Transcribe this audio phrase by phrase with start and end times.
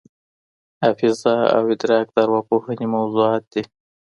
[0.81, 3.63] حافظه او ادراک د ارواپوهني موضوعات دي.